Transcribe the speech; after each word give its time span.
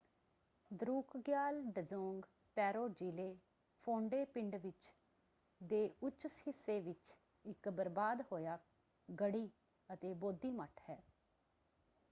ਦਰੁਕਗਿਆਲ 0.71 1.61
ਡਜ਼ੋਂਗ 1.71 2.23
ਪੈਰੋ 2.57 2.87
ਜ਼ਿਲੇ 2.91 3.27
ਫੋਂਡੇ 3.83 4.23
ਪਿੰਡ 4.27 4.55
ਵਿੱਚ 4.55 4.87
ਦੇ 5.61 5.83
ਉੱਚ 6.01 6.25
ਹਿੱਸੇ 6.37 6.79
ਵਿੱਚ 6.79 7.13
ਇੱਕ 7.45 7.69
ਬਰਬਾਦ 7.71 8.21
ਹੋਇਆ 8.31 8.57
ਗੜ੍ਹੀ 9.09 9.49
ਅਤੇ 9.89 10.13
ਬੋਧੀ 10.15 10.51
ਮੱਠ 10.51 10.81
ਹੈ। 10.89 11.01